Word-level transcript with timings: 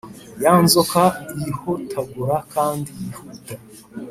ya 0.43 0.53
nzoka 0.63 1.01
yihotagura 1.41 2.35
kandi 2.53 2.89
yihuta, 3.03 3.55